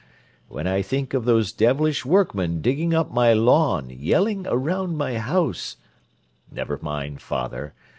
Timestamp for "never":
6.51-6.79